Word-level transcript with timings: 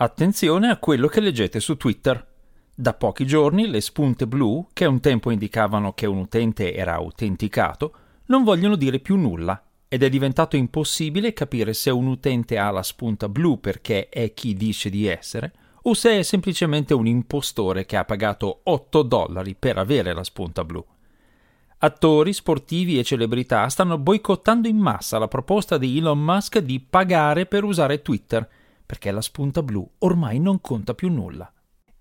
Attenzione 0.00 0.70
a 0.70 0.76
quello 0.76 1.08
che 1.08 1.18
leggete 1.18 1.58
su 1.58 1.76
Twitter. 1.76 2.24
Da 2.72 2.94
pochi 2.94 3.26
giorni 3.26 3.66
le 3.66 3.80
spunte 3.80 4.28
blu, 4.28 4.68
che 4.72 4.84
un 4.84 5.00
tempo 5.00 5.32
indicavano 5.32 5.92
che 5.92 6.06
un 6.06 6.18
utente 6.18 6.72
era 6.72 6.94
autenticato, 6.94 7.92
non 8.26 8.44
vogliono 8.44 8.76
dire 8.76 9.00
più 9.00 9.16
nulla 9.16 9.60
ed 9.88 10.04
è 10.04 10.08
diventato 10.08 10.54
impossibile 10.54 11.32
capire 11.32 11.72
se 11.72 11.90
un 11.90 12.06
utente 12.06 12.58
ha 12.58 12.70
la 12.70 12.84
spunta 12.84 13.28
blu 13.28 13.58
perché 13.58 14.08
è 14.08 14.32
chi 14.34 14.54
dice 14.54 14.88
di 14.88 15.08
essere 15.08 15.52
o 15.82 15.94
se 15.94 16.20
è 16.20 16.22
semplicemente 16.22 16.94
un 16.94 17.08
impostore 17.08 17.84
che 17.84 17.96
ha 17.96 18.04
pagato 18.04 18.60
8 18.62 19.02
dollari 19.02 19.56
per 19.56 19.78
avere 19.78 20.14
la 20.14 20.22
spunta 20.22 20.62
blu. 20.62 20.84
Attori, 21.78 22.32
sportivi 22.32 23.00
e 23.00 23.02
celebrità 23.02 23.68
stanno 23.68 23.98
boicottando 23.98 24.68
in 24.68 24.76
massa 24.76 25.18
la 25.18 25.26
proposta 25.26 25.76
di 25.76 25.98
Elon 25.98 26.22
Musk 26.22 26.58
di 26.58 26.78
pagare 26.78 27.46
per 27.46 27.64
usare 27.64 28.00
Twitter, 28.00 28.48
perché 28.88 29.10
la 29.10 29.20
spunta 29.20 29.62
blu 29.62 29.86
ormai 29.98 30.40
non 30.40 30.62
conta 30.62 30.94
più 30.94 31.10
nulla. 31.10 31.52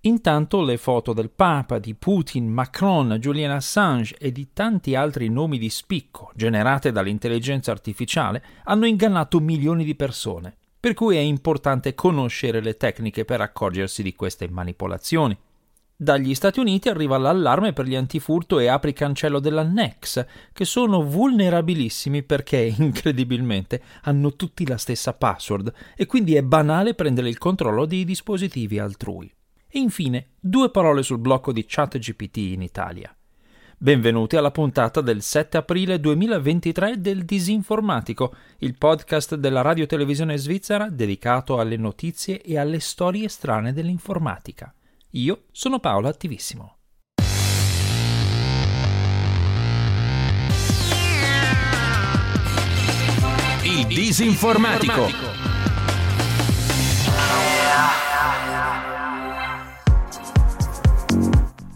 Intanto 0.02 0.62
le 0.62 0.78
foto 0.78 1.12
del 1.12 1.30
Papa, 1.30 1.80
di 1.80 1.94
Putin, 1.96 2.48
Macron, 2.48 3.18
Julian 3.20 3.52
Assange 3.52 4.16
e 4.18 4.32
di 4.32 4.54
tanti 4.54 4.96
altri 4.96 5.28
nomi 5.28 5.58
di 5.58 5.70
spicco 5.70 6.32
generate 6.34 6.94
dall'intelligenza 6.94 7.72
artificiale 7.72 8.42
hanno 8.64 8.86
ingannato 8.86 9.42
milioni 9.42 9.84
di 9.84 9.96
persone, 9.96 10.56
per 10.80 10.94
cui 10.94 11.18
è 11.18 11.20
importante 11.20 11.94
conoscere 11.94 12.62
le 12.62 12.78
tecniche 12.78 13.26
per 13.26 13.42
accorgersi 13.42 14.02
di 14.02 14.16
queste 14.16 14.48
manipolazioni. 14.50 15.38
Dagli 16.00 16.36
Stati 16.36 16.60
Uniti 16.60 16.90
arriva 16.90 17.18
l'allarme 17.18 17.74
per 17.74 17.88
gli 17.88 17.96
antifurto 17.96 18.60
e 18.60 18.68
apri 18.68 18.94
cancello 18.94 19.40
della 19.40 19.64
Nex, 19.64 20.24
che 20.54 20.64
sono 20.64 21.02
vulnerabilissimi 21.02 22.22
perché, 22.22 22.58
incredibilmente, 22.78 23.82
hanno 24.04 24.36
tutti 24.36 24.68
la 24.68 24.78
stessa 24.78 25.14
password 25.14 25.74
e 25.96 26.06
quindi 26.06 26.36
è 26.36 26.44
banale 26.44 26.94
prendere 26.94 27.30
il 27.30 27.40
controllo 27.40 27.88
dei 27.88 28.06
dispositivi 28.06 28.78
altrui. 28.78 29.34
E 29.68 29.80
infine, 29.80 30.34
due 30.40 30.70
parole 30.70 31.02
sul 31.02 31.18
blocco 31.18 31.52
di 31.52 31.66
ChatGPT 31.68 32.38
in 32.38 32.62
Italia. 32.62 33.12
Benvenuti 33.76 34.36
alla 34.36 34.52
puntata 34.52 35.02
del 35.02 35.24
7 35.24 35.58
aprile 35.58 36.00
2023 36.00 37.02
del 37.02 37.26
Disinformatico, 37.26 38.36
il 38.60 38.78
podcast 38.78 39.34
della 39.34 39.62
radio 39.62 39.88
televisione 39.88 40.38
svizzera 40.38 40.92
dedicato 40.92 41.60
alle 41.60 41.78
notizie 41.78 42.40
e 42.44 42.60
alle 42.60 42.80
storie 42.80 43.28
strane 43.30 43.74
dell'informatica. 43.74 44.72
Io 45.12 45.44
sono 45.54 45.80
Paolo 45.80 46.10
Attivissimo. 46.10 46.76
Il 53.64 53.88
Disinformatico. 53.88 55.06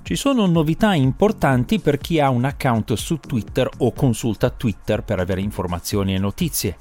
Ci 0.03 0.15
sono 0.17 0.45
novità 0.45 0.93
importanti 0.93 1.79
per 1.79 1.99
chi 1.99 2.19
ha 2.19 2.29
un 2.29 2.43
account 2.43 2.93
su 2.95 3.17
Twitter 3.17 3.69
o 3.77 3.93
consulta 3.93 4.49
Twitter 4.49 5.03
per 5.03 5.19
avere 5.19 5.39
informazioni 5.39 6.15
e 6.15 6.19
notizie. 6.19 6.77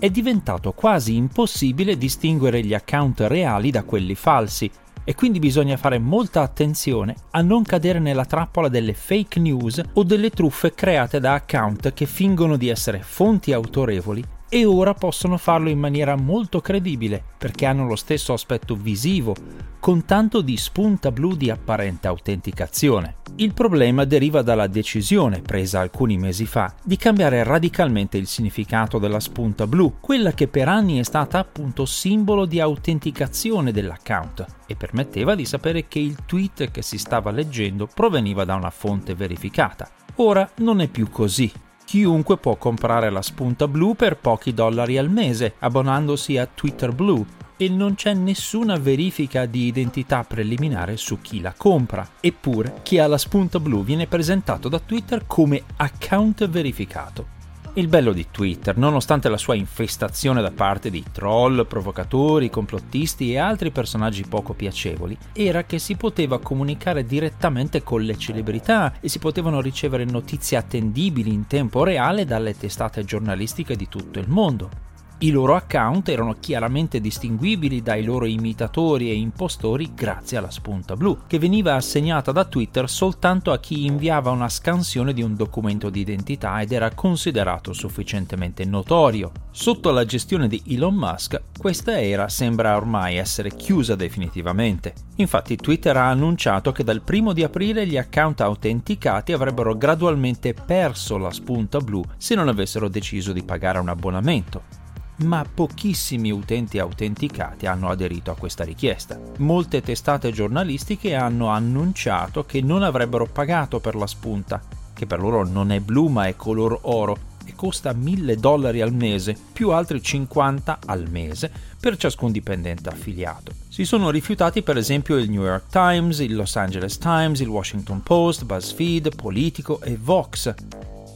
È 0.00 0.10
diventato 0.10 0.72
quasi 0.72 1.14
impossibile 1.14 1.96
distinguere 1.96 2.64
gli 2.64 2.74
account 2.74 3.20
reali 3.20 3.70
da 3.70 3.84
quelli 3.84 4.16
falsi 4.16 4.68
e 5.04 5.14
quindi 5.14 5.38
bisogna 5.38 5.76
fare 5.76 5.98
molta 5.98 6.42
attenzione 6.42 7.14
a 7.30 7.42
non 7.42 7.64
cadere 7.64 7.98
nella 7.98 8.24
trappola 8.24 8.68
delle 8.68 8.94
fake 8.94 9.40
news 9.40 9.82
o 9.94 10.02
delle 10.02 10.30
truffe 10.30 10.74
create 10.74 11.20
da 11.20 11.34
account 11.34 11.92
che 11.92 12.06
fingono 12.06 12.56
di 12.56 12.68
essere 12.68 13.00
fonti 13.02 13.52
autorevoli 13.52 14.31
e 14.54 14.66
ora 14.66 14.92
possono 14.92 15.38
farlo 15.38 15.70
in 15.70 15.78
maniera 15.78 16.14
molto 16.14 16.60
credibile 16.60 17.24
perché 17.38 17.64
hanno 17.64 17.86
lo 17.86 17.96
stesso 17.96 18.34
aspetto 18.34 18.76
visivo, 18.76 19.34
con 19.80 20.04
tanto 20.04 20.42
di 20.42 20.58
spunta 20.58 21.10
blu 21.10 21.34
di 21.34 21.48
apparente 21.48 22.06
autenticazione. 22.06 23.16
Il 23.36 23.54
problema 23.54 24.04
deriva 24.04 24.42
dalla 24.42 24.66
decisione 24.66 25.40
presa 25.40 25.80
alcuni 25.80 26.18
mesi 26.18 26.44
fa 26.44 26.74
di 26.84 26.98
cambiare 26.98 27.42
radicalmente 27.44 28.18
il 28.18 28.26
significato 28.26 28.98
della 28.98 29.20
spunta 29.20 29.66
blu, 29.66 29.94
quella 30.00 30.32
che 30.32 30.48
per 30.48 30.68
anni 30.68 30.98
è 30.98 31.02
stata 31.02 31.38
appunto 31.38 31.86
simbolo 31.86 32.44
di 32.44 32.60
autenticazione 32.60 33.72
dell'account 33.72 34.44
e 34.66 34.76
permetteva 34.76 35.34
di 35.34 35.46
sapere 35.46 35.88
che 35.88 35.98
il 35.98 36.26
tweet 36.26 36.70
che 36.70 36.82
si 36.82 36.98
stava 36.98 37.30
leggendo 37.30 37.88
proveniva 37.92 38.44
da 38.44 38.54
una 38.56 38.68
fonte 38.68 39.14
verificata. 39.14 39.88
Ora 40.16 40.46
non 40.56 40.82
è 40.82 40.88
più 40.88 41.08
così 41.08 41.50
chiunque 41.84 42.38
può 42.38 42.56
comprare 42.56 43.10
la 43.10 43.22
spunta 43.22 43.68
blu 43.68 43.94
per 43.94 44.16
pochi 44.16 44.54
dollari 44.54 44.98
al 44.98 45.10
mese, 45.10 45.54
abbonandosi 45.58 46.38
a 46.38 46.46
Twitter 46.46 46.92
Blue, 46.92 47.24
e 47.56 47.68
non 47.68 47.94
c'è 47.94 48.14
nessuna 48.14 48.76
verifica 48.76 49.46
di 49.46 49.66
identità 49.66 50.24
preliminare 50.24 50.96
su 50.96 51.20
chi 51.20 51.40
la 51.40 51.54
compra. 51.56 52.08
Eppure, 52.20 52.80
chi 52.82 52.98
ha 52.98 53.06
la 53.06 53.18
spunta 53.18 53.60
blu 53.60 53.84
viene 53.84 54.06
presentato 54.06 54.68
da 54.68 54.78
Twitter 54.78 55.24
come 55.26 55.62
account 55.76 56.48
verificato. 56.48 57.40
Il 57.74 57.88
bello 57.88 58.12
di 58.12 58.26
Twitter, 58.30 58.76
nonostante 58.76 59.30
la 59.30 59.38
sua 59.38 59.54
infestazione 59.54 60.42
da 60.42 60.50
parte 60.50 60.90
di 60.90 61.02
troll, 61.10 61.66
provocatori, 61.66 62.50
complottisti 62.50 63.32
e 63.32 63.38
altri 63.38 63.70
personaggi 63.70 64.26
poco 64.28 64.52
piacevoli, 64.52 65.16
era 65.32 65.64
che 65.64 65.78
si 65.78 65.96
poteva 65.96 66.38
comunicare 66.38 67.06
direttamente 67.06 67.82
con 67.82 68.02
le 68.02 68.18
celebrità 68.18 68.92
e 69.00 69.08
si 69.08 69.18
potevano 69.18 69.62
ricevere 69.62 70.04
notizie 70.04 70.58
attendibili 70.58 71.32
in 71.32 71.46
tempo 71.46 71.82
reale 71.82 72.26
dalle 72.26 72.54
testate 72.54 73.04
giornalistiche 73.04 73.74
di 73.74 73.88
tutto 73.88 74.18
il 74.18 74.28
mondo. 74.28 74.91
I 75.22 75.30
loro 75.30 75.54
account 75.54 76.08
erano 76.08 76.34
chiaramente 76.40 77.00
distinguibili 77.00 77.80
dai 77.80 78.02
loro 78.02 78.26
imitatori 78.26 79.08
e 79.08 79.14
impostori 79.14 79.92
grazie 79.94 80.36
alla 80.36 80.50
spunta 80.50 80.96
blu, 80.96 81.16
che 81.28 81.38
veniva 81.38 81.76
assegnata 81.76 82.32
da 82.32 82.44
Twitter 82.44 82.90
soltanto 82.90 83.52
a 83.52 83.60
chi 83.60 83.86
inviava 83.86 84.32
una 84.32 84.48
scansione 84.48 85.12
di 85.12 85.22
un 85.22 85.36
documento 85.36 85.90
di 85.90 86.00
identità 86.00 86.60
ed 86.60 86.72
era 86.72 86.92
considerato 86.92 87.72
sufficientemente 87.72 88.64
notorio. 88.64 89.30
Sotto 89.52 89.92
la 89.92 90.04
gestione 90.04 90.48
di 90.48 90.60
Elon 90.66 90.96
Musk, 90.96 91.40
questa 91.56 92.02
era 92.02 92.28
sembra 92.28 92.74
ormai 92.74 93.14
essere 93.14 93.54
chiusa 93.54 93.94
definitivamente. 93.94 94.92
Infatti 95.18 95.54
Twitter 95.54 95.96
ha 95.98 96.10
annunciato 96.10 96.72
che 96.72 96.82
dal 96.82 97.02
primo 97.02 97.32
di 97.32 97.44
aprile 97.44 97.86
gli 97.86 97.96
account 97.96 98.40
autenticati 98.40 99.30
avrebbero 99.30 99.76
gradualmente 99.76 100.52
perso 100.52 101.16
la 101.16 101.30
spunta 101.30 101.78
blu 101.78 102.02
se 102.16 102.34
non 102.34 102.48
avessero 102.48 102.88
deciso 102.88 103.32
di 103.32 103.44
pagare 103.44 103.78
un 103.78 103.88
abbonamento 103.88 104.80
ma 105.16 105.44
pochissimi 105.52 106.30
utenti 106.30 106.78
autenticati 106.78 107.66
hanno 107.66 107.88
aderito 107.88 108.30
a 108.30 108.36
questa 108.36 108.64
richiesta. 108.64 109.18
Molte 109.38 109.80
testate 109.82 110.32
giornalistiche 110.32 111.14
hanno 111.14 111.48
annunciato 111.48 112.44
che 112.44 112.60
non 112.60 112.82
avrebbero 112.82 113.26
pagato 113.26 113.80
per 113.80 113.94
la 113.94 114.06
spunta, 114.06 114.60
che 114.92 115.06
per 115.06 115.20
loro 115.20 115.46
non 115.46 115.70
è 115.70 115.80
blu 115.80 116.08
ma 116.08 116.26
è 116.26 116.36
color 116.36 116.78
oro 116.82 117.30
e 117.44 117.54
costa 117.54 117.92
1000 117.92 118.36
dollari 118.36 118.80
al 118.80 118.92
mese, 118.92 119.36
più 119.52 119.70
altri 119.70 120.02
50 120.02 120.78
al 120.86 121.08
mese 121.10 121.50
per 121.78 121.96
ciascun 121.96 122.30
dipendente 122.30 122.88
affiliato. 122.88 123.52
Si 123.68 123.84
sono 123.84 124.10
rifiutati 124.10 124.62
per 124.62 124.76
esempio 124.76 125.16
il 125.16 125.30
New 125.30 125.42
York 125.42 125.66
Times, 125.70 126.18
il 126.20 126.34
Los 126.34 126.56
Angeles 126.56 126.98
Times, 126.98 127.40
il 127.40 127.48
Washington 127.48 128.02
Post, 128.02 128.44
BuzzFeed, 128.44 129.16
Politico 129.16 129.80
e 129.80 129.96
Vox. 130.00 130.54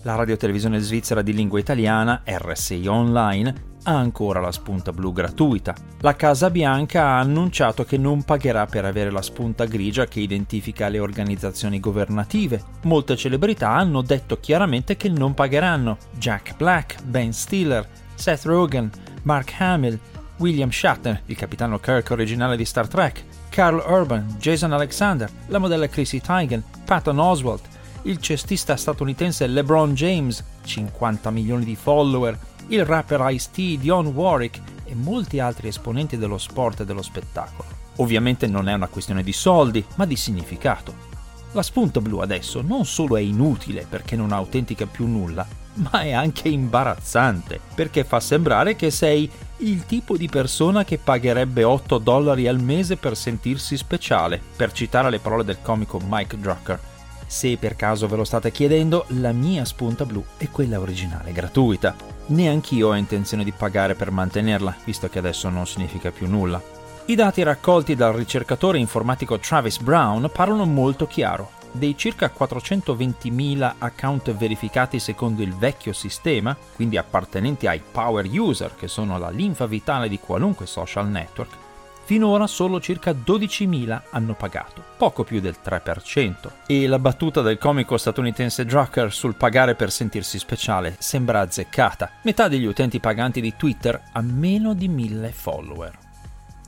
La 0.03 0.15
radiotelevisione 0.15 0.79
svizzera 0.79 1.23
di 1.23 1.33
lingua 1.33 1.59
italiana, 1.59 2.23
RSI 2.25 2.87
Online, 2.87 3.75
ha 3.87 3.97
ancora 3.97 4.41
la 4.41 4.51
spunta 4.51 4.93
blu 4.93 5.13
gratuita. 5.13 5.75
La 6.01 6.17
Casa 6.17 6.51
Bianca 6.51 7.03
ha 7.03 7.21
annunciato 7.21 7.85
che 7.85 7.97
non 7.97 8.25
pagherà 8.25 8.67
per 8.67 8.85
avere 8.85 9.11
la 9.11 9.23
spunta 9.23 9.65
grigia 9.65 10.07
che 10.07 10.21
identifica 10.21 10.89
le 10.89 10.99
organizzazioni 10.99 11.79
governative. 11.79 12.63
Molte 12.83 13.17
celebrità 13.17 13.71
hanno 13.71 14.03
detto 14.03 14.41
chiaramente 14.41 14.97
che 14.97 15.09
non 15.09 15.35
pagheranno. 15.35 15.99
Jack 16.19 16.57
Black, 16.57 17.03
Ben 17.05 17.33
Stiller, 17.33 17.89
Seth 18.15 18.45
Rogen, 18.45 18.91
Mark 19.23 19.55
Hamill, 19.59 19.99
William 20.39 20.71
Shatner, 20.71 21.23
il 21.27 21.37
capitano 21.37 21.79
Kirk 21.79 22.11
originale 22.11 22.57
di 22.57 22.65
Star 22.65 22.89
Trek, 22.89 23.25
Carl 23.49 23.83
Urban, 23.87 24.37
Jason 24.39 24.73
Alexander, 24.73 25.31
la 25.47 25.59
modella 25.59 25.89
Chrissy 25.89 26.21
Teigen, 26.21 26.63
Patton 26.85 27.19
Oswalt, 27.19 27.69
il 28.03 28.19
cestista 28.19 28.77
statunitense 28.77 29.47
LeBron 29.47 29.95
James, 29.95 30.45
50 30.65 31.31
milioni 31.31 31.65
di 31.65 31.77
follower, 31.77 32.39
il 32.69 32.85
rapper 32.85 33.25
Ice-T, 33.31 33.79
Dionne 33.79 34.09
Warwick 34.09 34.61
e 34.85 34.95
molti 34.95 35.39
altri 35.39 35.69
esponenti 35.69 36.17
dello 36.17 36.39
sport 36.39 36.81
e 36.81 36.85
dello 36.85 37.03
spettacolo. 37.03 37.69
Ovviamente 37.97 38.47
non 38.47 38.69
è 38.69 38.75
una 38.75 38.89
questione 38.89 39.23
di 39.23 39.33
soldi, 39.33 39.85
ma 39.95 40.07
di 40.07 40.17
significato. 40.17 41.15
La 41.53 41.63
spunta 41.63 42.01
blu 42.01 42.19
adesso 42.19 42.61
non 42.61 42.85
solo 42.85 43.17
è 43.17 43.21
inutile 43.21 43.87
perché 43.89 44.17
non 44.17 44.33
autentica 44.33 44.85
più 44.87 45.07
nulla, 45.07 45.47
ma 45.75 46.03
è 46.03 46.13
anche 46.13 46.49
imbarazzante 46.49 47.61
perché 47.75 48.05
fa 48.05 48.21
sembrare 48.21 48.77
che 48.77 48.91
sei 48.91 49.31
il 49.59 49.87
tipo 49.87 50.17
di 50.17 50.29
persona 50.29 50.85
che 50.85 50.99
pagherebbe 50.99 51.65
8 51.65 51.99
dollari 51.99 52.47
al 52.47 52.61
mese 52.61 52.97
per 52.97 53.17
sentirsi 53.17 53.77
speciale, 53.77 54.41
per 54.55 54.73
citare 54.73 55.09
le 55.09 55.19
parole 55.19 55.45
del 55.45 55.63
comico 55.63 55.99
Mike 56.07 56.39
Drucker. 56.39 56.81
Se 57.27 57.57
per 57.57 57.75
caso 57.75 58.07
ve 58.07 58.17
lo 58.17 58.25
state 58.25 58.53
chiedendo, 58.53 59.07
la 59.09 59.33
mia 59.33 59.65
spunta 59.65 60.05
blu 60.05 60.23
è 60.37 60.51
quella 60.51 60.79
originale 60.79 61.33
gratuita. 61.33 62.16
Neanch'io 62.29 62.89
ho 62.89 62.97
intenzione 62.97 63.45
di 63.45 63.53
pagare 63.53 63.95
per 63.95 64.11
mantenerla, 64.11 64.75
visto 64.85 65.09
che 65.09 65.19
adesso 65.19 65.49
non 65.49 65.67
significa 65.67 66.11
più 66.11 66.27
nulla. 66.29 66.61
I 67.07 67.15
dati 67.15 67.45
raccolti 67.45 67.95
dal 67.95 68.15
ricercatore 68.15 68.79
informatico 68.79 69.39
Travis 69.39 69.79
Brown 69.79 70.29
parlano 70.33 70.65
molto 70.65 71.07
chiaro. 71.07 71.51
Dei 71.71 71.97
circa 71.97 72.33
420.000 72.37 73.75
account 73.79 74.35
verificati 74.35 74.99
secondo 74.99 75.43
il 75.43 75.55
vecchio 75.55 75.93
sistema, 75.93 76.57
quindi 76.75 76.97
appartenenti 76.97 77.69
ai 77.69 77.81
power 77.81 78.27
user, 78.29 78.75
che 78.75 78.89
sono 78.89 79.19
la 79.19 79.31
linfa 79.31 79.67
vitale 79.67 80.09
di 80.09 80.19
qualunque 80.19 80.67
social 80.67 81.09
network, 81.09 81.66
finora 82.07 82.47
solo 82.47 82.81
circa 82.81 83.11
12.000 83.11 84.03
hanno 84.11 84.35
pagato, 84.35 84.81
poco 84.97 85.25
più 85.25 85.41
del 85.41 85.57
3%. 85.63 86.51
E 86.69 86.87
la 86.87 87.01
battuta 87.01 87.43
del 87.43 87.59
comico 87.59 87.97
statunitense 87.97 88.65
Drucker 88.65 89.13
sul 89.13 89.35
pagare 89.35 89.75
per 89.75 89.91
sentirsi 89.91 90.39
speciale 90.39 90.95
sembra 91.01 91.41
azzeccata. 91.41 92.13
Metà 92.23 92.47
degli 92.47 92.65
utenti 92.65 93.01
paganti 93.01 93.41
di 93.41 93.55
Twitter 93.57 94.01
ha 94.13 94.21
meno 94.21 94.73
di 94.73 94.87
1000 94.87 95.33
follower. 95.33 95.99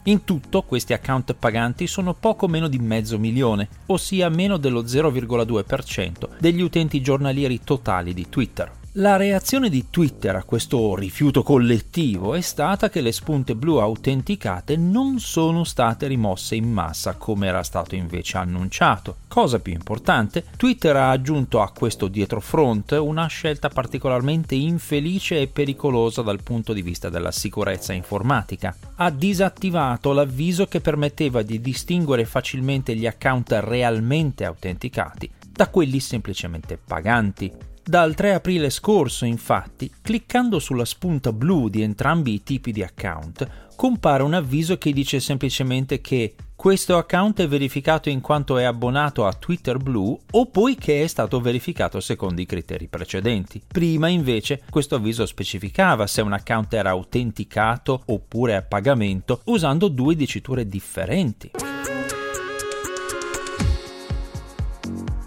In 0.04 0.24
tutto 0.24 0.62
questi 0.62 0.92
account 0.92 1.34
paganti 1.34 1.86
sono 1.86 2.14
poco 2.14 2.48
meno 2.48 2.66
di 2.66 2.78
mezzo 2.78 3.16
milione, 3.16 3.68
ossia 3.86 4.28
meno 4.28 4.56
dello 4.56 4.82
0,2% 4.82 6.30
degli 6.40 6.62
utenti 6.62 7.00
giornalieri 7.00 7.60
totali 7.62 8.12
di 8.12 8.28
Twitter. 8.28 8.72
La 8.98 9.14
reazione 9.14 9.68
di 9.70 9.90
Twitter 9.90 10.34
a 10.34 10.42
questo 10.42 10.96
rifiuto 10.96 11.44
collettivo 11.44 12.34
è 12.34 12.40
stata 12.40 12.90
che 12.90 13.00
le 13.00 13.12
spunte 13.12 13.54
blu 13.54 13.76
autenticate 13.76 14.76
non 14.76 15.20
sono 15.20 15.62
state 15.62 16.08
rimosse 16.08 16.56
in 16.56 16.68
massa 16.68 17.14
come 17.14 17.46
era 17.46 17.62
stato 17.62 17.94
invece 17.94 18.38
annunciato. 18.38 19.18
Cosa 19.28 19.60
più 19.60 19.72
importante, 19.72 20.46
Twitter 20.56 20.96
ha 20.96 21.10
aggiunto 21.10 21.62
a 21.62 21.70
questo 21.70 22.08
dietrofront 22.08 22.98
una 23.00 23.28
scelta 23.28 23.68
particolarmente 23.68 24.56
infelice 24.56 25.42
e 25.42 25.46
pericolosa 25.46 26.22
dal 26.22 26.42
punto 26.42 26.72
di 26.72 26.82
vista 26.82 27.08
della 27.08 27.30
sicurezza 27.30 27.92
informatica. 27.92 28.74
Ha 28.96 29.10
disattivato 29.10 30.12
l'avviso 30.12 30.66
che 30.66 30.80
permetteva 30.80 31.42
di 31.42 31.60
distinguere 31.60 32.24
facilmente 32.24 32.96
gli 32.96 33.06
account 33.06 33.52
realmente 33.62 34.44
autenticati 34.44 35.30
da 35.52 35.68
quelli 35.68 36.00
semplicemente 36.00 36.76
paganti. 36.84 37.76
Dal 37.88 38.14
3 38.14 38.34
aprile 38.34 38.68
scorso, 38.68 39.24
infatti, 39.24 39.90
cliccando 40.02 40.58
sulla 40.58 40.84
spunta 40.84 41.32
blu 41.32 41.70
di 41.70 41.80
entrambi 41.80 42.34
i 42.34 42.42
tipi 42.42 42.70
di 42.70 42.82
account, 42.82 43.70
compare 43.76 44.22
un 44.22 44.34
avviso 44.34 44.76
che 44.76 44.92
dice 44.92 45.20
semplicemente 45.20 46.02
che 46.02 46.34
questo 46.54 46.98
account 46.98 47.40
è 47.40 47.48
verificato 47.48 48.10
in 48.10 48.20
quanto 48.20 48.58
è 48.58 48.64
abbonato 48.64 49.24
a 49.24 49.32
Twitter 49.32 49.78
Blue 49.78 50.18
o 50.32 50.46
poiché 50.50 51.02
è 51.02 51.06
stato 51.06 51.40
verificato 51.40 51.98
secondo 52.00 52.42
i 52.42 52.44
criteri 52.44 52.88
precedenti. 52.88 53.62
Prima 53.66 54.08
invece 54.08 54.64
questo 54.68 54.96
avviso 54.96 55.24
specificava 55.24 56.06
se 56.06 56.20
un 56.20 56.34
account 56.34 56.74
era 56.74 56.90
autenticato 56.90 58.02
oppure 58.04 58.54
a 58.54 58.60
pagamento 58.60 59.40
usando 59.44 59.88
due 59.88 60.14
diciture 60.14 60.66
differenti. 60.66 61.52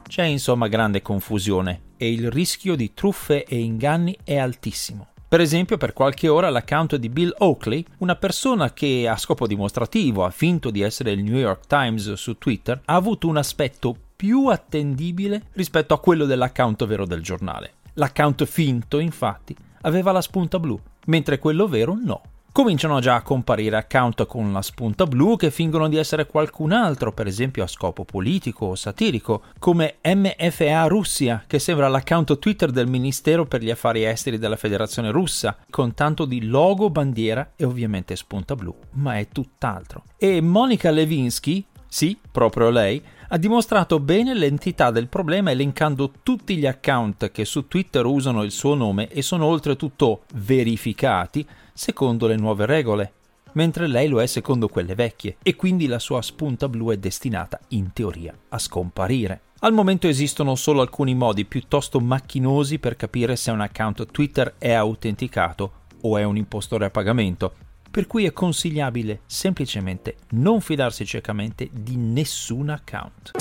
C'è 0.07 0.25
insomma 0.25 0.67
grande 0.67 1.01
confusione 1.01 1.89
e 2.01 2.12
il 2.12 2.31
rischio 2.31 2.75
di 2.75 2.95
truffe 2.95 3.44
e 3.44 3.59
inganni 3.59 4.18
è 4.24 4.36
altissimo. 4.36 5.09
Per 5.27 5.39
esempio, 5.39 5.77
per 5.77 5.94
qualche 5.94 6.27
ora 6.27 6.50
l'account 6.50 6.95
di 6.95 7.09
Bill 7.09 7.31
Oakley, 7.38 7.86
una 8.00 8.15
persona 8.15 8.74
che 8.74 9.07
a 9.07 9.15
scopo 9.18 9.45
dimostrativo 9.45 10.25
ha 10.25 10.31
finto 10.31 10.71
di 10.71 10.81
essere 10.81 11.12
il 11.12 11.21
New 11.24 11.38
York 11.38 11.68
Times 11.68 12.13
su 12.13 12.39
Twitter, 12.39 12.81
ha 12.86 12.95
avuto 12.95 13.27
un 13.27 13.38
aspetto 13.38 13.95
più 14.15 14.48
attendibile 14.48 15.44
rispetto 15.53 15.94
a 15.94 16.00
quello 16.00 16.25
dell'account 16.25 16.88
vero 16.88 17.06
del 17.06 17.21
giornale. 17.21 17.74
L'account 17.94 18.45
finto, 18.45 18.97
infatti, 18.97 19.56
aveva 19.81 20.12
la 20.12 20.21
spunta 20.21 20.57
blu, 20.57 20.80
mentre 21.06 21.38
quello 21.38 21.68
vero 21.68 21.95
no. 22.04 22.21
Cominciano 22.53 23.00
già 23.00 23.15
a 23.15 23.21
comparire 23.21 23.77
account 23.77 24.25
con 24.25 24.51
la 24.51 24.62
spunta 24.62 25.06
blu 25.06 25.38
che 25.38 25.51
fingono 25.51 25.88
di 25.88 25.95
essere 25.95 26.25
qualcun 26.25 26.74
altro, 26.74 27.13
per 27.13 27.25
esempio 27.25 27.63
a 27.63 27.68
scopo 27.68 28.03
politico 28.03 28.65
o 28.65 28.75
satirico, 28.75 29.44
come 29.57 30.00
MFA 30.03 30.86
Russia, 30.88 31.45
che 31.48 31.59
sembra 31.59 31.88
l'account 31.88 32.39
Twitter 32.39 32.71
del 32.71 32.88
Ministero 32.88 33.45
per 33.45 33.63
gli 33.63 33.69
Affari 33.69 34.03
Esteri 34.03 34.38
della 34.38 34.57
Federazione 34.57 35.12
Russa, 35.12 35.56
con 35.69 35.94
tanto 35.94 36.25
di 36.25 36.45
logo, 36.45 36.89
bandiera 36.89 37.51
e 37.56 37.63
ovviamente 37.63 38.18
spunta 38.18 38.54
blu, 38.54 38.75
ma 38.95 39.18
è 39.18 39.30
tutt'altro. 39.30 40.04
E 40.18 40.42
Monica 40.42 40.92
Levinsky, 40.92 41.63
sì, 41.88 42.18
proprio 42.30 42.69
lei, 42.69 43.01
ha 43.30 43.38
dimostrato 43.38 44.01
bene 44.01 44.33
l'entità 44.33 44.92
del 44.92 45.07
problema 45.07 45.51
elencando 45.51 46.12
tutti 46.21 46.57
gli 46.57 46.65
account 46.65 47.31
che 47.31 47.45
su 47.45 47.69
Twitter 47.69 48.04
usano 48.04 48.44
il 48.44 48.51
suo 48.51 48.75
nome 48.75 49.07
e 49.07 49.21
sono 49.21 49.45
oltretutto 49.45 50.24
verificati 50.33 51.47
secondo 51.81 52.28
le 52.28 52.36
nuove 52.36 52.68
regole, 52.68 53.13
mentre 53.54 53.88
lei 53.88 54.07
lo 54.07 54.22
è 54.22 54.28
secondo 54.28 54.68
quelle 54.68 54.94
vecchie, 54.94 55.38
e 55.42 55.56
quindi 55.56 55.88
la 55.88 55.98
sua 55.98 56.22
spunta 56.22 56.69
blu 56.69 56.92
è 56.92 56.98
destinata, 56.98 57.60
in 57.69 57.92
teoria, 57.92 58.38
a 58.50 58.60
scomparire. 58.60 59.42
Al 59.62 59.74
momento 59.74 60.07
esistono 60.07 60.54
solo 60.54 60.81
alcuni 60.81 61.16
modi 61.16 61.44
piuttosto 61.44 62.00
macchinosi 62.00 62.78
per 62.78 62.95
capire 62.95 63.36
se 63.36 63.50
un 63.50 63.62
account 63.62 64.12
Twitter 64.12 64.54
è 64.60 64.74
autenticato 64.74 65.72
o 66.01 66.19
è 66.19 66.24
un 66.24 66.38
impostore 66.38 66.86
a 66.86 66.92
pagamento, 66.92 67.56
per 67.89 68.06
cui 68.06 68.25
è 68.25 68.31
consigliabile 68.31 69.22
semplicemente 69.25 70.18
non 70.33 70.62
fidarsi 70.62 71.04
ciecamente 71.04 71.68
di 71.74 71.95
nessun 71.95 72.69
account. 72.69 73.31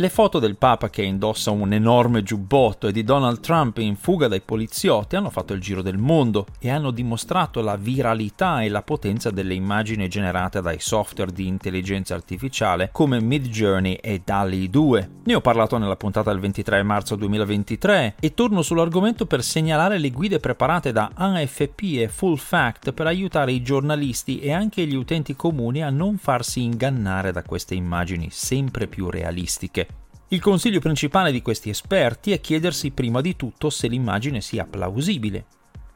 Le 0.00 0.10
foto 0.10 0.38
del 0.38 0.56
Papa 0.56 0.90
che 0.90 1.02
indossa 1.02 1.50
un 1.50 1.72
enorme 1.72 2.22
giubbotto 2.22 2.86
e 2.86 2.92
di 2.92 3.02
Donald 3.02 3.40
Trump 3.40 3.78
in 3.78 3.96
fuga 3.96 4.28
dai 4.28 4.40
poliziotti 4.40 5.16
hanno 5.16 5.28
fatto 5.28 5.54
il 5.54 5.60
giro 5.60 5.82
del 5.82 5.98
mondo 5.98 6.46
e 6.60 6.70
hanno 6.70 6.92
dimostrato 6.92 7.60
la 7.62 7.74
viralità 7.74 8.62
e 8.62 8.68
la 8.68 8.82
potenza 8.82 9.30
delle 9.30 9.54
immagini 9.54 10.06
generate 10.06 10.60
dai 10.60 10.78
software 10.78 11.32
di 11.32 11.48
intelligenza 11.48 12.14
artificiale 12.14 12.90
come 12.92 13.20
Midjourney 13.20 13.94
e 13.94 14.22
DALI 14.24 14.70
2. 14.70 15.10
Ne 15.24 15.34
ho 15.34 15.40
parlato 15.40 15.78
nella 15.78 15.96
puntata 15.96 16.30
del 16.30 16.38
23 16.38 16.80
marzo 16.84 17.16
2023 17.16 18.14
e 18.20 18.34
torno 18.34 18.62
sull'argomento 18.62 19.26
per 19.26 19.42
segnalare 19.42 19.98
le 19.98 20.10
guide 20.10 20.38
preparate 20.38 20.92
da 20.92 21.10
AFP 21.12 21.96
e 21.96 22.08
Full 22.08 22.36
Fact 22.36 22.92
per 22.92 23.08
aiutare 23.08 23.50
i 23.50 23.62
giornalisti 23.62 24.38
e 24.38 24.52
anche 24.52 24.86
gli 24.86 24.94
utenti 24.94 25.34
comuni 25.34 25.82
a 25.82 25.90
non 25.90 26.18
farsi 26.18 26.62
ingannare 26.62 27.32
da 27.32 27.42
queste 27.42 27.74
immagini 27.74 28.28
sempre 28.30 28.86
più 28.86 29.10
realistiche. 29.10 29.87
Il 30.30 30.42
consiglio 30.42 30.78
principale 30.78 31.32
di 31.32 31.40
questi 31.40 31.70
esperti 31.70 32.32
è 32.32 32.40
chiedersi 32.42 32.90
prima 32.90 33.22
di 33.22 33.34
tutto 33.34 33.70
se 33.70 33.88
l'immagine 33.88 34.42
sia 34.42 34.66
plausibile. 34.66 35.46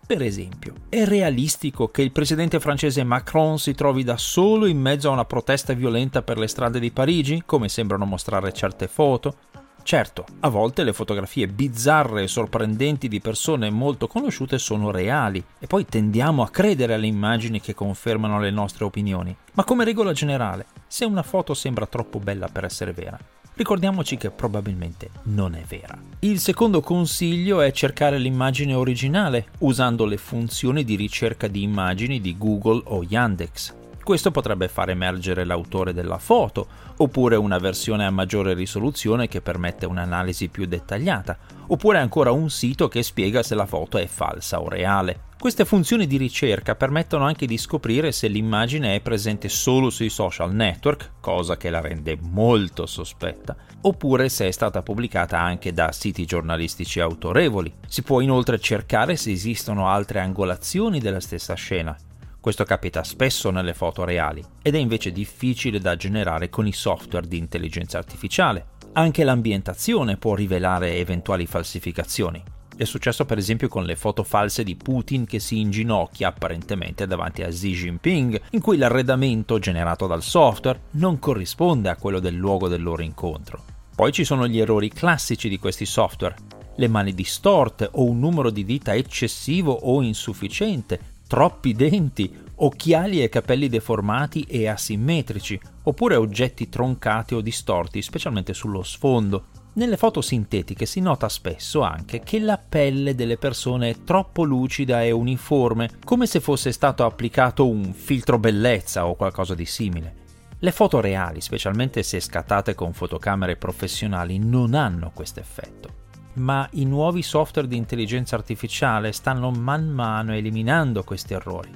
Per 0.06 0.22
esempio, 0.22 0.72
è 0.88 1.04
realistico 1.04 1.88
che 1.88 2.00
il 2.00 2.12
presidente 2.12 2.58
francese 2.58 3.04
Macron 3.04 3.58
si 3.58 3.74
trovi 3.74 4.04
da 4.04 4.16
solo 4.16 4.64
in 4.64 4.80
mezzo 4.80 5.10
a 5.10 5.12
una 5.12 5.26
protesta 5.26 5.74
violenta 5.74 6.22
per 6.22 6.38
le 6.38 6.46
strade 6.46 6.80
di 6.80 6.90
Parigi, 6.90 7.42
come 7.44 7.68
sembrano 7.68 8.06
mostrare 8.06 8.54
certe 8.54 8.88
foto? 8.88 9.36
Certo, 9.82 10.24
a 10.40 10.48
volte 10.48 10.82
le 10.82 10.94
fotografie 10.94 11.46
bizzarre 11.46 12.22
e 12.22 12.28
sorprendenti 12.28 13.08
di 13.08 13.20
persone 13.20 13.68
molto 13.68 14.06
conosciute 14.06 14.56
sono 14.56 14.90
reali 14.90 15.44
e 15.58 15.66
poi 15.66 15.84
tendiamo 15.84 16.42
a 16.42 16.48
credere 16.48 16.94
alle 16.94 17.06
immagini 17.06 17.60
che 17.60 17.74
confermano 17.74 18.40
le 18.40 18.50
nostre 18.50 18.84
opinioni. 18.84 19.36
Ma 19.52 19.64
come 19.64 19.84
regola 19.84 20.12
generale, 20.12 20.66
se 20.86 21.04
una 21.04 21.22
foto 21.22 21.52
sembra 21.52 21.84
troppo 21.84 22.18
bella 22.18 22.48
per 22.48 22.64
essere 22.64 22.92
vera, 22.92 23.18
ricordiamoci 23.54 24.16
che 24.16 24.30
probabilmente 24.30 25.10
non 25.24 25.54
è 25.54 25.62
vera. 25.66 25.96
Il 26.20 26.38
secondo 26.38 26.80
consiglio 26.80 27.60
è 27.60 27.72
cercare 27.72 28.18
l'immagine 28.18 28.74
originale 28.74 29.46
usando 29.58 30.04
le 30.04 30.16
funzioni 30.16 30.84
di 30.84 30.96
ricerca 30.96 31.48
di 31.48 31.62
immagini 31.62 32.20
di 32.20 32.36
Google 32.36 32.82
o 32.84 33.02
Yandex. 33.02 33.80
Questo 34.02 34.32
potrebbe 34.32 34.66
far 34.66 34.90
emergere 34.90 35.44
l'autore 35.44 35.92
della 35.92 36.18
foto, 36.18 36.66
oppure 36.96 37.36
una 37.36 37.58
versione 37.58 38.04
a 38.04 38.10
maggiore 38.10 38.52
risoluzione 38.52 39.28
che 39.28 39.40
permette 39.40 39.86
un'analisi 39.86 40.48
più 40.48 40.66
dettagliata, 40.66 41.38
oppure 41.68 41.98
ancora 41.98 42.32
un 42.32 42.50
sito 42.50 42.88
che 42.88 43.04
spiega 43.04 43.44
se 43.44 43.54
la 43.54 43.66
foto 43.66 43.98
è 43.98 44.06
falsa 44.06 44.60
o 44.60 44.68
reale. 44.68 45.30
Queste 45.38 45.64
funzioni 45.64 46.06
di 46.06 46.16
ricerca 46.16 46.74
permettono 46.74 47.24
anche 47.24 47.46
di 47.46 47.58
scoprire 47.58 48.12
se 48.12 48.28
l'immagine 48.28 48.94
è 48.94 49.00
presente 49.00 49.48
solo 49.48 49.90
sui 49.90 50.08
social 50.08 50.52
network, 50.52 51.14
cosa 51.20 51.56
che 51.56 51.70
la 51.70 51.80
rende 51.80 52.16
molto 52.20 52.86
sospetta, 52.86 53.56
oppure 53.82 54.28
se 54.28 54.46
è 54.46 54.50
stata 54.50 54.82
pubblicata 54.82 55.40
anche 55.40 55.72
da 55.72 55.90
siti 55.92 56.24
giornalistici 56.26 57.00
autorevoli. 57.00 57.72
Si 57.88 58.02
può 58.02 58.20
inoltre 58.20 58.58
cercare 58.58 59.16
se 59.16 59.30
esistono 59.30 59.88
altre 59.88 60.20
angolazioni 60.20 61.00
della 61.00 61.20
stessa 61.20 61.54
scena, 61.54 61.96
questo 62.42 62.64
capita 62.64 63.04
spesso 63.04 63.50
nelle 63.50 63.72
foto 63.72 64.02
reali 64.02 64.44
ed 64.62 64.74
è 64.74 64.78
invece 64.78 65.12
difficile 65.12 65.78
da 65.78 65.94
generare 65.94 66.50
con 66.50 66.66
i 66.66 66.72
software 66.72 67.28
di 67.28 67.38
intelligenza 67.38 67.98
artificiale. 67.98 68.66
Anche 68.94 69.22
l'ambientazione 69.22 70.16
può 70.16 70.34
rivelare 70.34 70.96
eventuali 70.96 71.46
falsificazioni. 71.46 72.42
È 72.76 72.82
successo 72.82 73.24
per 73.26 73.38
esempio 73.38 73.68
con 73.68 73.84
le 73.84 73.94
foto 73.94 74.24
false 74.24 74.64
di 74.64 74.74
Putin 74.74 75.24
che 75.24 75.38
si 75.38 75.60
inginocchia 75.60 76.28
apparentemente 76.28 77.06
davanti 77.06 77.44
a 77.44 77.48
Xi 77.48 77.74
Jinping, 77.74 78.40
in 78.50 78.60
cui 78.60 78.76
l'arredamento 78.76 79.60
generato 79.60 80.08
dal 80.08 80.24
software 80.24 80.80
non 80.94 81.20
corrisponde 81.20 81.90
a 81.90 81.96
quello 81.96 82.18
del 82.18 82.34
luogo 82.34 82.66
del 82.66 82.82
loro 82.82 83.02
incontro. 83.02 83.62
Poi 83.94 84.10
ci 84.10 84.24
sono 84.24 84.48
gli 84.48 84.58
errori 84.58 84.88
classici 84.88 85.48
di 85.48 85.60
questi 85.60 85.86
software, 85.86 86.34
le 86.74 86.88
mani 86.88 87.14
distorte 87.14 87.88
o 87.92 88.04
un 88.04 88.18
numero 88.18 88.50
di 88.50 88.64
dita 88.64 88.94
eccessivo 88.94 89.72
o 89.72 90.02
insufficiente, 90.02 91.11
troppi 91.32 91.72
denti, 91.72 92.30
occhiali 92.56 93.22
e 93.22 93.30
capelli 93.30 93.70
deformati 93.70 94.42
e 94.42 94.68
asimmetrici, 94.68 95.58
oppure 95.84 96.14
oggetti 96.14 96.68
troncati 96.68 97.34
o 97.34 97.40
distorti, 97.40 98.02
specialmente 98.02 98.52
sullo 98.52 98.82
sfondo. 98.82 99.46
Nelle 99.72 99.96
foto 99.96 100.20
sintetiche 100.20 100.84
si 100.84 101.00
nota 101.00 101.30
spesso 101.30 101.80
anche 101.80 102.20
che 102.20 102.38
la 102.38 102.58
pelle 102.58 103.14
delle 103.14 103.38
persone 103.38 103.88
è 103.88 104.04
troppo 104.04 104.42
lucida 104.42 105.02
e 105.02 105.10
uniforme, 105.10 105.88
come 106.04 106.26
se 106.26 106.40
fosse 106.40 106.70
stato 106.70 107.06
applicato 107.06 107.66
un 107.66 107.94
filtro 107.94 108.38
bellezza 108.38 109.06
o 109.06 109.14
qualcosa 109.14 109.54
di 109.54 109.64
simile. 109.64 110.16
Le 110.58 110.70
foto 110.70 111.00
reali, 111.00 111.40
specialmente 111.40 112.02
se 112.02 112.20
scattate 112.20 112.74
con 112.74 112.92
fotocamere 112.92 113.56
professionali, 113.56 114.38
non 114.38 114.74
hanno 114.74 115.10
questo 115.14 115.40
effetto. 115.40 116.01
Ma 116.34 116.66
i 116.72 116.84
nuovi 116.86 117.22
software 117.22 117.68
di 117.68 117.76
intelligenza 117.76 118.36
artificiale 118.36 119.12
stanno 119.12 119.50
man 119.50 119.88
mano 119.88 120.32
eliminando 120.32 121.04
questi 121.04 121.34
errori. 121.34 121.70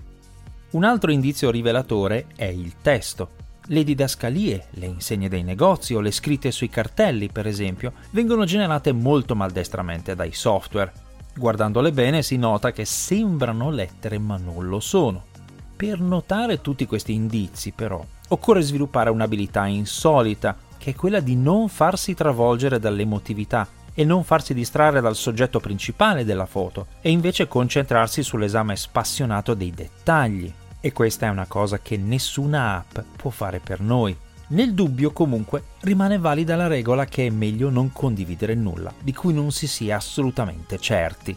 Un 0.70 0.84
altro 0.84 1.10
indizio 1.10 1.50
rivelatore 1.50 2.26
è 2.34 2.46
il 2.46 2.74
testo. 2.80 3.30
Le 3.66 3.84
didascalie, 3.84 4.66
le 4.70 4.86
insegne 4.86 5.28
dei 5.28 5.42
negozi 5.42 5.94
o 5.94 6.00
le 6.00 6.10
scritte 6.10 6.50
sui 6.50 6.70
cartelli, 6.70 7.28
per 7.28 7.46
esempio, 7.46 7.92
vengono 8.10 8.44
generate 8.44 8.92
molto 8.92 9.34
maldestramente 9.34 10.14
dai 10.14 10.32
software. 10.32 10.92
Guardandole 11.36 11.92
bene 11.92 12.22
si 12.22 12.36
nota 12.36 12.72
che 12.72 12.86
sembrano 12.86 13.70
lettere 13.70 14.18
ma 14.18 14.38
non 14.38 14.68
lo 14.68 14.80
sono. 14.80 15.24
Per 15.76 16.00
notare 16.00 16.62
tutti 16.62 16.86
questi 16.86 17.12
indizi, 17.12 17.72
però, 17.72 18.02
occorre 18.28 18.62
sviluppare 18.62 19.10
un'abilità 19.10 19.66
insolita, 19.66 20.56
che 20.78 20.92
è 20.92 20.94
quella 20.94 21.20
di 21.20 21.36
non 21.36 21.68
farsi 21.68 22.14
travolgere 22.14 22.78
dall'emotività 22.78 23.68
e 23.96 24.04
non 24.04 24.22
farsi 24.22 24.54
distrarre 24.54 25.00
dal 25.00 25.16
soggetto 25.16 25.58
principale 25.58 26.24
della 26.24 26.46
foto, 26.46 26.86
e 27.00 27.10
invece 27.10 27.48
concentrarsi 27.48 28.22
sull'esame 28.22 28.76
spassionato 28.76 29.54
dei 29.54 29.72
dettagli. 29.72 30.52
E 30.78 30.92
questa 30.92 31.26
è 31.26 31.30
una 31.30 31.46
cosa 31.46 31.80
che 31.80 31.96
nessuna 31.96 32.76
app 32.76 32.98
può 33.16 33.30
fare 33.30 33.58
per 33.58 33.80
noi. 33.80 34.16
Nel 34.48 34.74
dubbio 34.74 35.10
comunque 35.10 35.64
rimane 35.80 36.18
valida 36.18 36.54
la 36.54 36.68
regola 36.68 37.06
che 37.06 37.26
è 37.26 37.30
meglio 37.30 37.70
non 37.70 37.90
condividere 37.90 38.54
nulla 38.54 38.92
di 39.00 39.12
cui 39.12 39.32
non 39.32 39.50
si 39.50 39.66
sia 39.66 39.96
assolutamente 39.96 40.78
certi. 40.78 41.36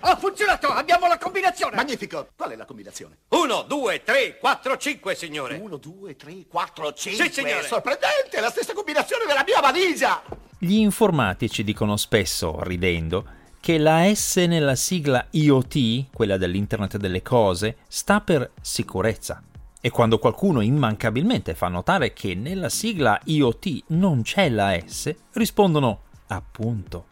Ha 0.00 0.16
funzionato! 0.16 0.68
Abbiamo 0.68 1.08
la 1.08 1.18
combinazione! 1.18 1.74
Magnifico! 1.74 2.28
Qual 2.36 2.50
è 2.50 2.56
la 2.56 2.64
combinazione? 2.64 3.16
1, 3.46 3.62
2, 3.68 4.02
3, 4.02 4.38
4, 4.40 4.76
5, 4.76 5.14
signore! 5.14 5.56
1, 5.56 5.76
2, 5.76 6.16
3, 6.16 6.46
4, 6.48 6.92
5. 6.92 7.24
Sì, 7.26 7.32
signore. 7.32 7.62
Sorprendente! 7.62 8.38
È 8.38 8.40
la 8.40 8.50
stessa 8.50 8.72
combinazione 8.72 9.24
della 9.24 9.44
mia 9.46 9.60
valigia! 9.60 10.20
Gli 10.58 10.78
informatici 10.78 11.62
dicono 11.62 11.96
spesso, 11.96 12.60
ridendo, 12.64 13.24
che 13.60 13.78
la 13.78 14.12
S 14.12 14.38
nella 14.38 14.74
sigla 14.74 15.24
IoT, 15.30 16.06
quella 16.12 16.36
dell'Internet 16.36 16.96
delle 16.96 17.22
cose, 17.22 17.76
sta 17.86 18.20
per 18.20 18.50
sicurezza. 18.60 19.40
E 19.80 19.90
quando 19.90 20.18
qualcuno 20.18 20.60
immancabilmente 20.60 21.54
fa 21.54 21.68
notare 21.68 22.12
che 22.12 22.34
nella 22.34 22.68
sigla 22.68 23.20
IoT 23.22 23.84
non 23.90 24.22
c'è 24.22 24.48
la 24.48 24.76
S, 24.84 25.14
rispondono 25.34 26.00
appunto. 26.26 27.06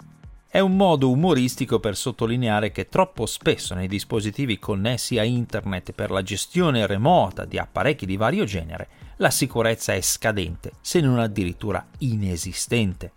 È 0.54 0.60
un 0.60 0.76
modo 0.76 1.10
umoristico 1.10 1.80
per 1.80 1.96
sottolineare 1.96 2.70
che 2.70 2.88
troppo 2.88 3.26
spesso 3.26 3.74
nei 3.74 3.88
dispositivi 3.88 4.60
connessi 4.60 5.18
a 5.18 5.24
Internet 5.24 5.90
per 5.90 6.12
la 6.12 6.22
gestione 6.22 6.86
remota 6.86 7.44
di 7.44 7.58
apparecchi 7.58 8.06
di 8.06 8.16
vario 8.16 8.44
genere, 8.44 8.86
la 9.16 9.30
sicurezza 9.30 9.94
è 9.94 10.00
scadente, 10.00 10.74
se 10.80 11.00
non 11.00 11.18
addirittura 11.18 11.84
inesistente. 11.98 13.10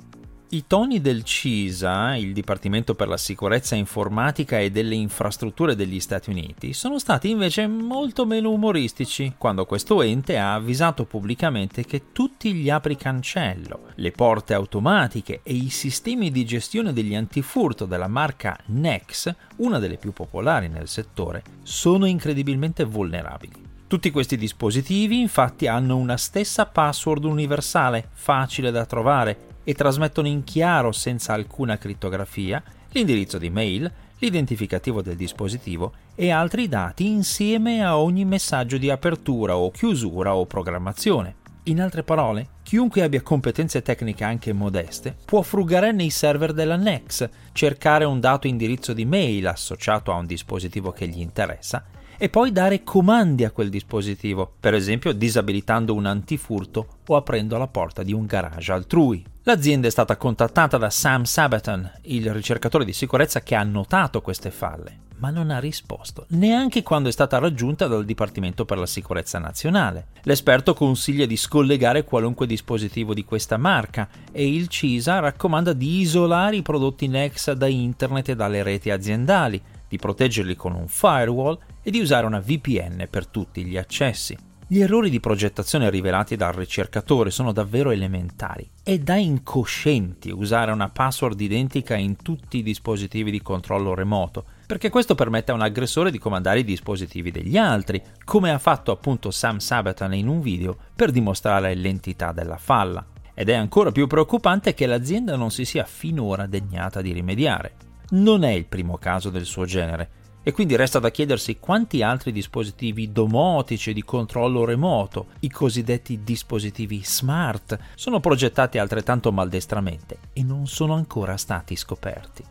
I 0.49 0.63
toni 0.65 1.01
del 1.01 1.23
CISA, 1.23 2.15
il 2.15 2.31
Dipartimento 2.31 2.95
per 2.95 3.09
la 3.09 3.17
sicurezza 3.17 3.75
informatica 3.75 4.57
e 4.57 4.71
delle 4.71 4.95
infrastrutture 4.95 5.75
degli 5.75 5.99
Stati 5.99 6.29
Uniti, 6.29 6.71
sono 6.71 6.99
stati 6.99 7.29
invece 7.29 7.67
molto 7.67 8.25
meno 8.25 8.51
umoristici 8.51 9.33
quando 9.37 9.65
questo 9.65 10.01
ente 10.01 10.37
ha 10.37 10.53
avvisato 10.53 11.03
pubblicamente 11.03 11.83
che 11.83 12.13
tutti 12.13 12.53
gli 12.53 12.69
apricancello, 12.69 13.87
le 13.95 14.11
porte 14.11 14.53
automatiche 14.53 15.41
e 15.43 15.53
i 15.53 15.67
sistemi 15.69 16.31
di 16.31 16.45
gestione 16.45 16.93
degli 16.93 17.13
antifurto 17.13 17.85
della 17.85 18.07
marca 18.07 18.57
Nex, 18.67 19.35
una 19.57 19.79
delle 19.79 19.97
più 19.97 20.13
popolari 20.13 20.69
nel 20.69 20.87
settore, 20.87 21.43
sono 21.63 22.05
incredibilmente 22.05 22.85
vulnerabili. 22.85 23.65
Tutti 23.87 24.11
questi 24.11 24.37
dispositivi 24.37 25.19
infatti 25.19 25.67
hanno 25.67 25.95
una 25.95 26.17
stessa 26.17 26.65
password 26.65 27.23
universale, 27.23 28.09
facile 28.11 28.69
da 28.69 28.85
trovare 28.85 29.46
e 29.67 29.73
trasmettono 29.73 30.29
in 30.29 30.45
chiaro, 30.45 30.93
senza 30.93 31.33
alcuna 31.33 31.77
crittografia, 31.77 32.63
l'indirizzo 32.91 33.37
di 33.37 33.49
mail, 33.49 33.91
l'identificativo 34.19 35.01
del 35.01 35.17
dispositivo 35.17 35.91
e 36.15 36.29
altri 36.29 36.69
dati 36.69 37.05
insieme 37.05 37.83
a 37.83 37.97
ogni 37.97 38.23
messaggio 38.23 38.77
di 38.77 38.89
apertura 38.89 39.57
o 39.57 39.69
chiusura 39.69 40.35
o 40.35 40.45
programmazione. 40.45 41.35
In 41.63 41.81
altre 41.81 42.03
parole, 42.03 42.47
chiunque 42.63 43.01
abbia 43.01 43.21
competenze 43.21 43.81
tecniche 43.81 44.23
anche 44.23 44.53
modeste 44.53 45.13
può 45.25 45.41
frugare 45.41 45.91
nei 45.91 46.11
server 46.11 46.53
della 46.53 46.77
Nex, 46.77 47.27
cercare 47.51 48.05
un 48.05 48.21
dato 48.21 48.47
indirizzo 48.47 48.93
di 48.93 49.03
mail 49.03 49.47
associato 49.47 50.13
a 50.13 50.15
un 50.15 50.25
dispositivo 50.25 50.93
che 50.93 51.09
gli 51.09 51.19
interessa 51.19 51.83
e 52.17 52.29
poi 52.29 52.51
dare 52.51 52.83
comandi 52.83 53.43
a 53.43 53.51
quel 53.51 53.69
dispositivo, 53.69 54.51
per 54.59 54.73
esempio 54.73 55.13
disabilitando 55.13 55.93
un 55.93 56.05
antifurto 56.05 56.97
o 57.05 57.15
aprendo 57.15 57.57
la 57.57 57.67
porta 57.67 58.03
di 58.03 58.13
un 58.13 58.25
garage 58.25 58.71
altrui. 58.71 59.23
L'azienda 59.43 59.87
è 59.87 59.91
stata 59.91 60.17
contattata 60.17 60.77
da 60.77 60.89
Sam 60.89 61.23
Sabaton, 61.23 61.89
il 62.03 62.33
ricercatore 62.33 62.83
di 62.83 62.91
sicurezza 62.91 63.41
che 63.41 63.55
ha 63.55 63.63
notato 63.63 64.21
queste 64.21 64.51
falle, 64.51 65.05
ma 65.19 65.29
non 65.29 65.51
ha 65.51 65.59
risposto, 65.59 66.25
neanche 66.29 66.83
quando 66.83 67.07
è 67.07 67.11
stata 67.13 67.37
raggiunta 67.37 67.87
dal 67.87 68.03
Dipartimento 68.03 68.65
per 68.65 68.77
la 68.77 68.85
Sicurezza 68.85 69.39
Nazionale. 69.39 70.07
L'esperto 70.23 70.73
consiglia 70.73 71.25
di 71.25 71.37
scollegare 71.37 72.03
qualunque 72.03 72.45
dispositivo 72.45 73.13
di 73.13 73.23
questa 73.23 73.55
marca 73.55 74.09
e 74.31 74.53
il 74.53 74.67
CISA 74.67 75.19
raccomanda 75.19 75.71
di 75.71 75.99
isolare 75.99 76.57
i 76.57 76.61
prodotti 76.61 77.07
Nexa 77.07 77.53
da 77.53 77.67
internet 77.67 78.29
e 78.29 78.35
dalle 78.35 78.63
reti 78.63 78.89
aziendali, 78.89 79.61
di 79.87 79.97
proteggerli 79.97 80.57
con 80.57 80.73
un 80.75 80.87
firewall 80.89 81.57
e 81.87 81.89
di 81.89 82.01
usare 82.01 82.25
una 82.25 82.41
VPN 82.41 83.07
per 83.09 83.27
tutti 83.27 83.63
gli 83.63 83.77
accessi. 83.77 84.37
Gli 84.67 84.81
errori 84.81 85.09
di 85.09 85.21
progettazione 85.21 85.89
rivelati 85.89 86.35
dal 86.35 86.51
ricercatore 86.51 87.31
sono 87.31 87.53
davvero 87.53 87.91
elementari. 87.91 88.69
È 88.83 88.97
da 88.97 89.15
incoscienti 89.15 90.29
usare 90.29 90.73
una 90.73 90.89
password 90.89 91.39
identica 91.39 91.95
in 91.95 92.17
tutti 92.17 92.57
i 92.57 92.61
dispositivi 92.61 93.31
di 93.31 93.41
controllo 93.41 93.95
remoto, 93.95 94.43
perché 94.65 94.89
questo 94.89 95.15
permette 95.15 95.51
a 95.51 95.53
un 95.53 95.61
aggressore 95.61 96.11
di 96.11 96.17
comandare 96.19 96.59
i 96.59 96.65
dispositivi 96.65 97.31
degli 97.31 97.55
altri, 97.55 98.03
come 98.25 98.51
ha 98.51 98.59
fatto 98.59 98.91
appunto 98.91 99.31
Sam 99.31 99.59
Sabaton 99.59 100.13
in 100.13 100.27
un 100.27 100.41
video 100.41 100.75
per 100.93 101.11
dimostrare 101.11 101.73
l'entità 101.73 102.33
della 102.33 102.57
falla. 102.57 103.05
Ed 103.33 103.47
è 103.47 103.53
ancora 103.53 103.93
più 103.93 104.07
preoccupante 104.07 104.73
che 104.73 104.87
l'azienda 104.87 105.37
non 105.37 105.51
si 105.51 105.63
sia 105.63 105.85
finora 105.85 106.47
degnata 106.47 107.01
di 107.01 107.13
rimediare. 107.13 107.75
Non 108.09 108.43
è 108.43 108.51
il 108.51 108.65
primo 108.65 108.97
caso 108.97 109.29
del 109.29 109.45
suo 109.45 109.63
genere, 109.63 110.09
e 110.47 110.53
quindi 110.53 110.77
resta 110.77 110.99
da 110.99 111.11
chiedersi 111.11 111.57
quanti 111.59 112.01
altri 112.01 112.31
dispositivi 112.31 113.11
domotici 113.11 113.91
di 113.91 114.01
controllo 114.05 114.63
remoto, 114.63 115.25
i 115.41 115.49
cosiddetti 115.49 116.23
dispositivi 116.23 117.01
smart, 117.03 117.77
sono 117.95 118.21
progettati 118.21 118.77
altrettanto 118.77 119.33
maldestramente 119.33 120.19
e 120.31 120.43
non 120.43 120.65
sono 120.65 120.93
ancora 120.93 121.35
stati 121.35 121.75
scoperti. 121.75 122.45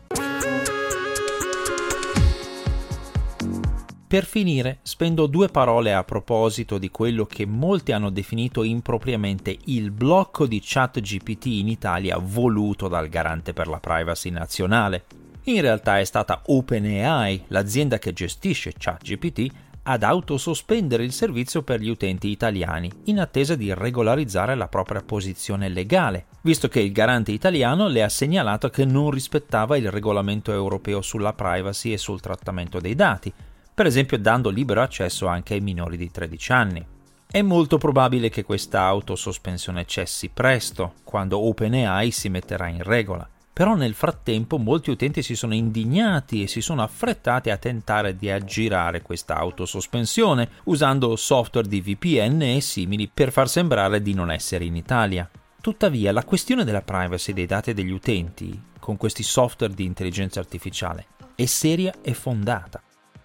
Per 4.07 4.25
finire, 4.25 4.77
spendo 4.83 5.25
due 5.25 5.47
parole 5.47 5.95
a 5.95 6.03
proposito 6.03 6.77
di 6.77 6.91
quello 6.91 7.25
che 7.25 7.47
molti 7.47 7.93
hanno 7.93 8.11
definito 8.11 8.61
impropriamente 8.61 9.57
il 9.65 9.89
blocco 9.89 10.45
di 10.45 10.61
ChatGPT 10.63 11.47
in 11.47 11.67
Italia 11.67 12.19
voluto 12.19 12.87
dal 12.87 13.09
garante 13.09 13.53
per 13.53 13.67
la 13.67 13.79
privacy 13.79 14.29
nazionale. 14.29 15.26
In 15.47 15.61
realtà 15.61 15.99
è 15.99 16.03
stata 16.03 16.41
OpenAI, 16.45 17.45
l'azienda 17.47 17.99
che 17.99 18.11
gestisce 18.11 18.73
ChatGPT, 18.77 19.49
ad 19.83 20.03
autosospendere 20.03 21.05
il 21.05 21.13
servizio 21.13 21.61
per 21.61 21.79
gli 21.79 21.87
utenti 21.87 22.27
italiani, 22.27 22.91
in 23.05 23.21
attesa 23.21 23.55
di 23.55 23.73
regolarizzare 23.73 24.55
la 24.55 24.67
propria 24.67 25.01
posizione 25.01 25.69
legale, 25.69 26.25
visto 26.41 26.67
che 26.67 26.81
il 26.81 26.91
garante 26.91 27.31
italiano 27.31 27.87
le 27.87 28.03
ha 28.03 28.09
segnalato 28.09 28.69
che 28.69 28.83
non 28.83 29.09
rispettava 29.09 29.77
il 29.77 29.89
regolamento 29.89 30.51
europeo 30.51 31.01
sulla 31.01 31.31
privacy 31.31 31.93
e 31.93 31.97
sul 31.97 32.19
trattamento 32.19 32.81
dei 32.81 32.95
dati, 32.95 33.31
per 33.73 33.85
esempio 33.85 34.19
dando 34.19 34.49
libero 34.49 34.81
accesso 34.81 35.27
anche 35.27 35.53
ai 35.53 35.61
minori 35.61 35.95
di 35.95 36.11
13 36.11 36.51
anni. 36.51 36.85
È 37.25 37.41
molto 37.41 37.77
probabile 37.77 38.27
che 38.27 38.43
questa 38.43 38.81
autosospensione 38.81 39.85
cessi 39.85 40.27
presto, 40.27 40.95
quando 41.05 41.39
OpenAI 41.39 42.11
si 42.11 42.27
metterà 42.27 42.67
in 42.67 42.83
regola. 42.83 43.29
Però 43.57 43.73
nel 43.73 43.95
frattempo 43.95 44.59
molti 44.59 44.91
utenti 44.91 45.23
si 45.23 45.35
sono 45.35 45.55
indignati 45.55 46.43
e 46.43 46.47
si 46.47 46.61
sono 46.61 46.83
affrettati 46.83 47.49
a 47.49 47.57
tentare 47.57 48.15
di 48.15 48.29
aggirare 48.29 49.01
questa 49.01 49.35
autosospensione 49.35 50.47
usando 50.65 51.15
software 51.15 51.67
di 51.67 51.81
VPN 51.81 52.39
e 52.43 52.61
simili 52.61 53.09
per 53.11 53.31
far 53.31 53.49
sembrare 53.49 54.03
di 54.03 54.13
non 54.13 54.29
essere 54.29 54.65
in 54.65 54.75
Italia. 54.75 55.27
Tuttavia 55.59 56.11
la 56.11 56.23
questione 56.23 56.65
della 56.65 56.83
privacy 56.83 57.33
dei 57.33 57.47
dati 57.47 57.73
degli 57.73 57.89
utenti 57.89 58.61
con 58.79 58.95
questi 58.95 59.23
software 59.23 59.73
di 59.73 59.85
intelligenza 59.85 60.39
artificiale 60.39 61.07
è 61.33 61.45
seria 61.45 61.95
e 62.03 62.13
fondata. 62.13 62.79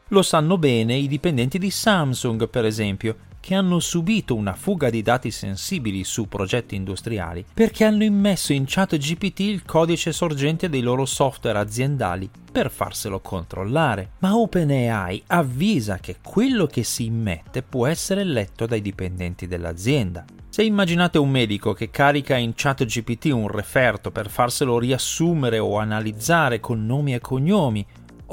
Lo 0.09 0.23
sanno 0.23 0.57
bene 0.57 0.95
i 0.95 1.09
dipendenti 1.09 1.59
di 1.59 1.71
Samsung, 1.71 2.49
per 2.49 2.65
esempio, 2.65 3.17
che 3.43 3.57
hanno 3.57 3.81
subito 3.81 4.37
una 4.37 4.55
fuga 4.55 4.89
di 4.89 5.03
dati 5.03 5.33
sensibili 5.33 6.05
su 6.05 6.29
progetti 6.29 6.77
industriali 6.77 7.45
perché 7.53 7.85
hanno 7.85 8.05
immesso 8.05 8.53
in 8.53 8.67
chat 8.69 8.97
GPT 8.97 9.41
il 9.41 9.65
codice 9.65 10.13
sorgente 10.13 10.69
dei 10.69 10.81
loro 10.81 11.05
software 11.05 11.59
aziendali 11.59 12.31
per 12.53 12.71
farselo 12.71 13.19
controllare. 13.19 14.13
Ma 14.21 14.37
OpenAI 14.37 15.25
avvisa 15.27 15.99
che 15.99 16.19
quello 16.23 16.67
che 16.67 16.85
si 16.85 17.07
immette 17.07 17.63
può 17.63 17.89
essere 17.89 18.23
letto 18.23 18.67
dai 18.67 18.81
dipendenti 18.81 19.49
dell'azienda. 19.49 20.25
Se 20.49 20.63
immaginate 20.63 21.17
un 21.17 21.31
medico 21.31 21.73
che 21.73 21.91
carica 21.91 22.37
in 22.37 22.53
chat 22.55 22.85
GPT 22.85 23.31
un 23.33 23.49
referto 23.49 24.11
per 24.11 24.29
farselo 24.29 24.79
riassumere 24.79 25.59
o 25.59 25.79
analizzare 25.79 26.61
con 26.61 26.85
nomi 26.85 27.15
e 27.15 27.21
cognomi, 27.21 27.85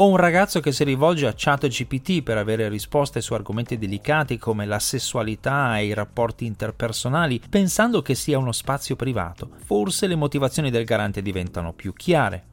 o 0.01 0.07
un 0.07 0.15
ragazzo 0.15 0.61
che 0.61 0.71
si 0.71 0.85
rivolge 0.85 1.27
a 1.27 1.33
ChatGPT 1.35 2.23
per 2.23 2.37
avere 2.37 2.69
risposte 2.69 3.19
su 3.19 3.33
argomenti 3.33 3.77
delicati 3.77 4.37
come 4.37 4.65
la 4.65 4.79
sessualità 4.79 5.77
e 5.77 5.87
i 5.87 5.93
rapporti 5.93 6.45
interpersonali, 6.45 7.41
pensando 7.49 8.01
che 8.01 8.15
sia 8.15 8.37
uno 8.37 8.53
spazio 8.53 8.95
privato, 8.95 9.49
forse 9.65 10.07
le 10.07 10.15
motivazioni 10.15 10.71
del 10.71 10.85
garante 10.85 11.21
diventano 11.21 11.73
più 11.73 11.91
chiare. 11.91 12.45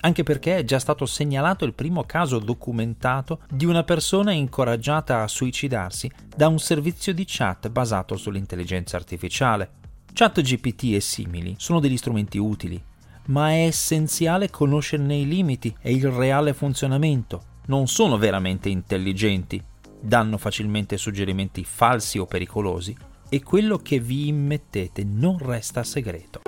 Anche 0.00 0.22
perché 0.22 0.56
è 0.56 0.64
già 0.64 0.78
stato 0.78 1.04
segnalato 1.04 1.66
il 1.66 1.74
primo 1.74 2.04
caso 2.04 2.38
documentato 2.38 3.40
di 3.50 3.66
una 3.66 3.84
persona 3.84 4.32
incoraggiata 4.32 5.22
a 5.22 5.28
suicidarsi 5.28 6.10
da 6.34 6.48
un 6.48 6.58
servizio 6.58 7.12
di 7.12 7.24
chat 7.26 7.68
basato 7.68 8.16
sull'intelligenza 8.16 8.96
artificiale. 8.96 9.70
ChatGPT 10.14 10.94
e 10.94 11.00
simili 11.00 11.54
sono 11.58 11.80
degli 11.80 11.96
strumenti 11.98 12.38
utili, 12.38 12.82
ma 13.26 13.50
è 13.50 13.66
essenziale 13.66 14.50
conoscerne 14.50 15.16
i 15.16 15.26
limiti 15.26 15.74
e 15.80 15.92
il 15.92 16.10
reale 16.10 16.52
funzionamento. 16.52 17.42
Non 17.66 17.86
sono 17.86 18.18
veramente 18.18 18.68
intelligenti, 18.68 19.62
danno 20.00 20.36
facilmente 20.36 20.96
suggerimenti 20.96 21.64
falsi 21.64 22.18
o 22.18 22.26
pericolosi 22.26 22.94
e 23.28 23.42
quello 23.42 23.78
che 23.78 24.00
vi 24.00 24.28
immettete 24.28 25.04
non 25.04 25.38
resta 25.38 25.82
segreto. 25.82 26.42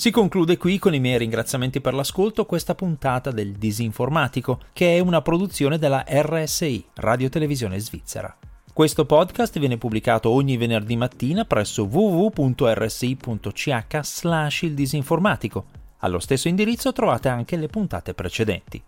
Si 0.00 0.10
conclude 0.10 0.56
qui 0.56 0.78
con 0.78 0.94
i 0.94 0.98
miei 0.98 1.18
ringraziamenti 1.18 1.82
per 1.82 1.92
l'ascolto 1.92 2.46
questa 2.46 2.74
puntata 2.74 3.30
del 3.30 3.52
Disinformatico, 3.52 4.60
che 4.72 4.96
è 4.96 4.98
una 4.98 5.20
produzione 5.20 5.76
della 5.76 6.06
RSI, 6.08 6.86
Radio 6.94 7.28
Televisione 7.28 7.78
Svizzera. 7.78 8.34
Questo 8.80 9.04
podcast 9.04 9.58
viene 9.58 9.76
pubblicato 9.76 10.30
ogni 10.30 10.56
venerdì 10.56 10.96
mattina 10.96 11.44
presso 11.44 11.84
www.rsi.ch 11.84 12.40
slash 14.00 14.62
il 14.62 14.72
disinformatico. 14.72 15.66
Allo 15.98 16.18
stesso 16.18 16.48
indirizzo 16.48 16.90
trovate 16.90 17.28
anche 17.28 17.58
le 17.58 17.66
puntate 17.66 18.14
precedenti. 18.14 18.82